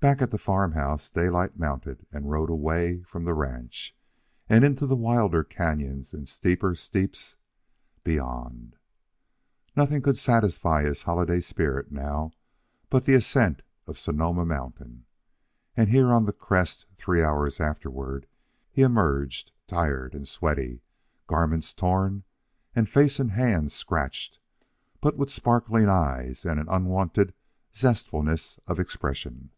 Back 0.00 0.22
at 0.22 0.30
the 0.30 0.38
farm 0.38 0.72
house, 0.72 1.10
Daylight 1.10 1.58
mounted 1.58 2.06
and 2.10 2.30
rode 2.30 2.48
on 2.48 2.54
away 2.54 3.02
from 3.02 3.24
the 3.24 3.34
ranch 3.34 3.94
and 4.48 4.64
into 4.64 4.86
the 4.86 4.96
wilder 4.96 5.44
canons 5.44 6.14
and 6.14 6.26
steeper 6.26 6.74
steeps 6.74 7.36
beyond. 8.02 8.76
Nothing 9.76 10.00
could 10.00 10.16
satisfy 10.16 10.84
his 10.84 11.02
holiday 11.02 11.38
spirit 11.40 11.92
now 11.92 12.32
but 12.88 13.04
the 13.04 13.12
ascent 13.12 13.60
of 13.86 13.98
Sonoma 13.98 14.46
Mountain. 14.46 15.04
And 15.76 15.90
here 15.90 16.10
on 16.14 16.24
the 16.24 16.32
crest, 16.32 16.86
three 16.96 17.22
hours 17.22 17.60
afterward, 17.60 18.26
he 18.70 18.80
emerged, 18.80 19.52
tired 19.66 20.14
and 20.14 20.26
sweaty, 20.26 20.80
garments 21.26 21.74
torn 21.74 22.24
and 22.74 22.88
face 22.88 23.20
and 23.20 23.32
hands 23.32 23.74
scratched, 23.74 24.38
but 25.02 25.18
with 25.18 25.28
sparkling 25.30 25.90
eyes 25.90 26.46
and 26.46 26.58
an 26.58 26.70
unwonted 26.70 27.34
zestfulness 27.74 28.58
of 28.66 28.80
expression. 28.80 29.50